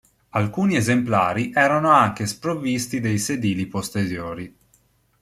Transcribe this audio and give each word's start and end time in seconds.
Alcuni 0.29 0.77
esemplari 0.77 1.51
erano 1.53 1.91
anche 1.91 2.25
sprovvisti 2.25 2.99
dei 2.99 3.19
sedili 3.19 3.67
posteriori. 3.67 4.57